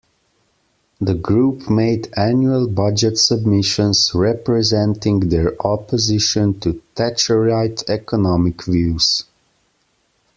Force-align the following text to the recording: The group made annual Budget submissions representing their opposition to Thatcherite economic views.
The 0.99 1.13
group 1.13 1.69
made 1.69 2.11
annual 2.17 2.67
Budget 2.67 3.19
submissions 3.19 4.09
representing 4.15 5.19
their 5.29 5.53
opposition 5.63 6.59
to 6.61 6.81
Thatcherite 6.95 7.87
economic 7.87 8.63
views. 8.65 9.25